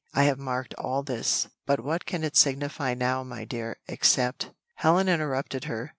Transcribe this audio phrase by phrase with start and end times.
[0.15, 5.07] I have marked all this, but what can it signify now my dear, except?" Helen
[5.07, 5.89] interrupted her.